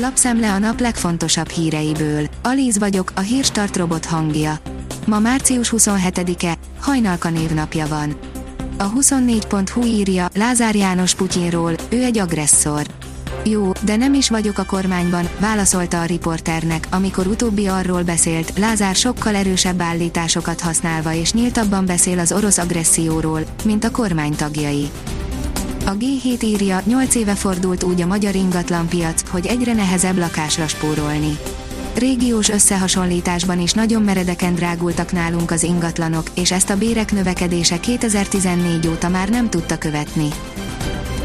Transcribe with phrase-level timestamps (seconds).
[0.00, 2.28] Lapszemle a nap legfontosabb híreiből.
[2.42, 4.58] Alíz vagyok, a hírstart robot hangja.
[5.06, 8.18] Ma március 27-e, Hajnalka névnapja van.
[8.76, 12.86] A 24.hu írja Lázár János Putyinról, ő egy agresszor.
[13.44, 18.94] Jó, de nem is vagyok a kormányban, válaszolta a riporternek, amikor utóbbi arról beszélt, Lázár
[18.94, 24.90] sokkal erősebb állításokat használva és nyíltabban beszél az orosz agresszióról, mint a kormány tagjai.
[25.88, 31.38] A G7 írja, 8 éve fordult úgy a magyar ingatlanpiac, hogy egyre nehezebb lakásra spórolni.
[31.94, 38.88] Régiós összehasonlításban is nagyon meredeken drágultak nálunk az ingatlanok, és ezt a bérek növekedése 2014
[38.88, 40.28] óta már nem tudta követni.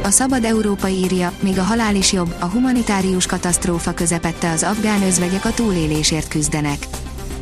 [0.03, 5.01] A Szabad Európa írja, még a halál is jobb, a humanitárius katasztrófa közepette az afgán
[5.01, 6.87] özvegyek a túlélésért küzdenek.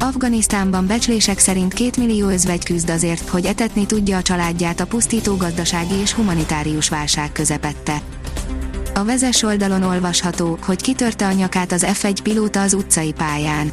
[0.01, 5.35] Afganisztánban becslések szerint két millió özvegy küzd azért, hogy etetni tudja a családját a pusztító
[5.35, 8.01] gazdasági és humanitárius válság közepette.
[8.93, 13.71] A vezes oldalon olvasható, hogy kitörte a nyakát az F1 pilóta az utcai pályán.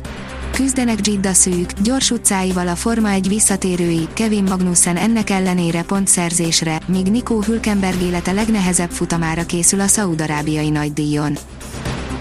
[0.50, 7.10] Küzdenek Gidda szűk, gyors utcáival a Forma 1 visszatérői, Kevin Magnussen ennek ellenére pontszerzésre, míg
[7.10, 11.38] Nico Hülkenberg élete legnehezebb futamára készül a szaudarábiai nagydíjon.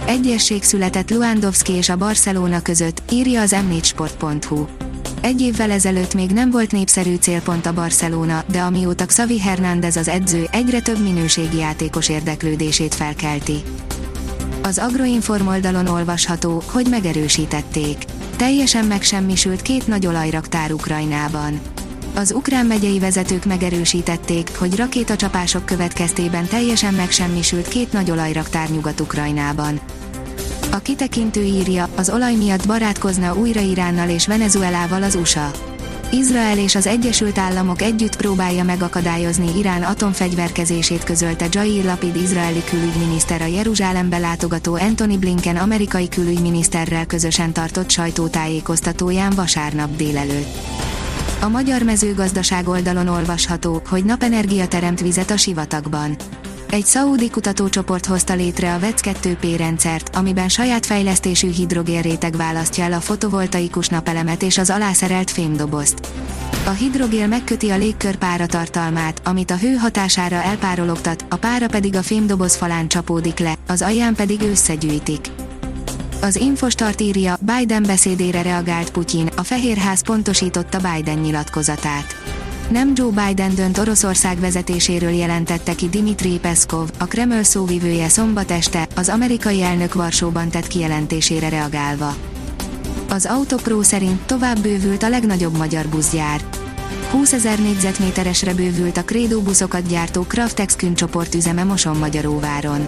[0.08, 4.66] Egyesség született Luandowski és a Barcelona között, írja az m4sport.hu.
[5.22, 10.08] Egy évvel ezelőtt még nem volt népszerű célpont a Barcelona, de amióta Xavi Hernández az
[10.08, 13.62] edző, egyre több minőségi játékos érdeklődését felkelti.
[14.64, 18.04] Az Agroinform oldalon olvasható, hogy megerősítették.
[18.36, 21.60] Teljesen megsemmisült két nagy olajraktár Ukrajnában.
[22.18, 29.80] Az ukrán megyei vezetők megerősítették, hogy rakétacsapások következtében teljesen megsemmisült két nagy olajraktár Nyugat-Ukrajnában.
[30.72, 35.52] A kitekintő írja, az olaj miatt barátkozna újra Iránnal és Venezuelával az USA.
[36.12, 43.42] Izrael és az Egyesült Államok együtt próbálja megakadályozni Irán atomfegyverkezését közölte Jair Lapid izraeli külügyminiszter
[43.42, 50.87] a Jeruzsálembe látogató Anthony Blinken amerikai külügyminiszterrel közösen tartott sajtótájékoztatóján vasárnap délelőtt.
[51.42, 56.16] A magyar mezőgazdaság oldalon olvasható, hogy napenergia teremt vizet a sivatagban.
[56.70, 62.94] Egy szaúdi kutatócsoport hozta létre a VEC 2P rendszert, amiben saját fejlesztésű hidrogénréteg választja el
[62.94, 66.08] a fotovoltaikus napelemet és az alászerelt fémdobozt.
[66.66, 72.04] A hidrogél megköti a légkör páratartalmát, amit a hő hatására elpárologtat, a pára pedig a
[72.04, 75.32] fémdoboz falán csapódik le, az alján pedig összegyűjtik.
[76.22, 82.16] Az Infostart írja, Biden beszédére reagált Putyin, a Fehérház pontosította Biden nyilatkozatát.
[82.70, 88.88] Nem Joe Biden dönt Oroszország vezetéséről jelentette ki Dimitri Peszkov, a Kreml szóvivője szombat este,
[88.96, 92.16] az amerikai elnök Varsóban tett kijelentésére reagálva.
[93.10, 96.42] Az Autopro szerint tovább bővült a legnagyobb magyar buszgyár.
[97.12, 102.88] 20 ezer négyzetméteresre bővült a Credo buszokat gyártó Craftex csoport üzeme Moson-Magyaróváron.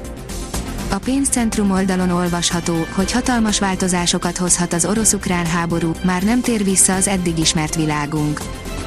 [0.92, 6.96] A pénzcentrum oldalon olvasható, hogy hatalmas változásokat hozhat az orosz-ukrán háború, már nem tér vissza
[6.96, 8.42] az eddig ismert világunk.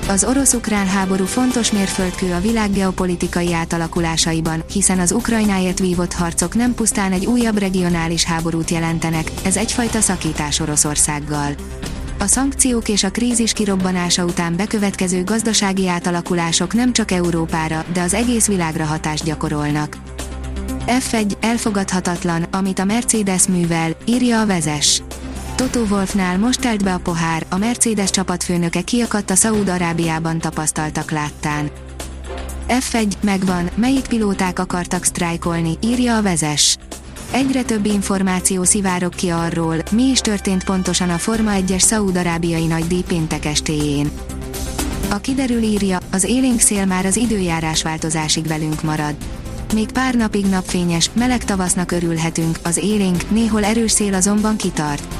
[0.08, 6.74] Az orosz-ukrán háború fontos mérföldkő a világ geopolitikai átalakulásaiban, hiszen az Ukrajnáért vívott harcok nem
[6.74, 11.54] pusztán egy újabb regionális háborút jelentenek, ez egyfajta szakítás Oroszországgal.
[12.18, 18.14] A szankciók és a krízis kirobbanása után bekövetkező gazdasági átalakulások nem csak Európára, de az
[18.14, 19.96] egész világra hatást gyakorolnak.
[20.86, 25.02] F1 elfogadhatatlan, amit a Mercedes művel, írja a vezes.
[25.54, 31.70] Toto Wolfnál most telt be a pohár, a Mercedes csapatfőnöke kiakadt a Szaúd-Arábiában tapasztaltak láttán.
[32.68, 36.76] F1, megvan, melyik pilóták akartak sztrájkolni, írja a vezes.
[37.30, 43.02] Egyre több információ szivárok ki arról, mi is történt pontosan a Forma 1-es Szaúd-Arábiai nagydíj
[43.02, 44.10] péntek estéjén.
[45.10, 49.14] A kiderül írja, az élénk szél már az időjárás változásig velünk marad.
[49.72, 55.14] Még pár napig napfényes, meleg tavasznak örülhetünk, az élénk, néhol erős szél azonban kitart.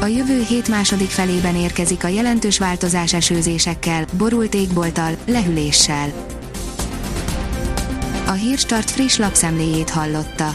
[0.00, 6.12] A jövő hét második felében érkezik a jelentős változás esőzésekkel, borult égbolttal, lehűléssel.
[8.26, 10.54] A Hírstart friss lapszemléjét hallotta.